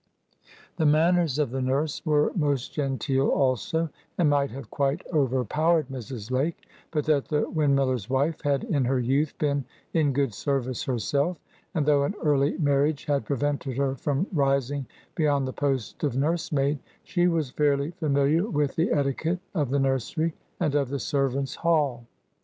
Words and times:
The 0.77 0.85
manners 0.87 1.37
of 1.37 1.51
the 1.51 1.61
nurse 1.61 2.03
were 2.03 2.31
most 2.35 2.73
genteel 2.73 3.27
also, 3.29 3.89
and 4.17 4.31
might 4.31 4.49
have 4.49 4.71
quite 4.71 5.05
overpowered 5.13 5.89
Mrs. 5.89 6.31
Lake, 6.31 6.65
but 6.89 7.05
that 7.05 7.25
the 7.27 7.47
windmiller's 7.51 8.09
wife 8.09 8.41
had 8.41 8.63
in 8.63 8.85
her 8.85 8.99
youth 8.99 9.37
been 9.37 9.63
in 9.93 10.11
good 10.11 10.33
service 10.33 10.85
herself, 10.85 11.37
and, 11.75 11.85
though 11.85 12.03
an 12.03 12.15
early 12.23 12.57
marriage 12.57 13.05
had 13.05 13.25
prevented 13.25 13.77
her 13.77 13.93
from 13.93 14.25
rising 14.33 14.87
beyond 15.13 15.47
the 15.47 15.53
post 15.53 16.03
of 16.03 16.17
nursemaid, 16.17 16.79
she 17.03 17.27
was 17.27 17.51
fairly 17.51 17.91
familiar 17.91 18.49
with 18.49 18.75
the 18.75 18.91
etiquette 18.91 19.37
of 19.53 19.69
the 19.69 19.77
nursery 19.77 20.33
and 20.59 20.73
of 20.73 20.89
the 20.89 20.97
servants' 20.97 21.53
hall. 21.57 22.07